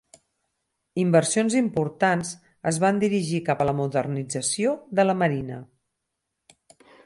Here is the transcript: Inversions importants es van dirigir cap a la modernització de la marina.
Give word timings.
Inversions 1.01 1.57
importants 1.59 2.31
es 2.73 2.81
van 2.85 3.03
dirigir 3.05 3.43
cap 3.53 3.61
a 3.61 3.69
la 3.71 3.77
modernització 3.83 4.75
de 5.01 5.09
la 5.11 5.19
marina. 5.23 5.61